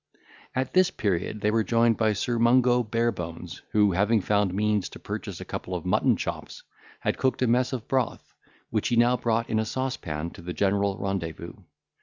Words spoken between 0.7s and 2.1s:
this period they were joined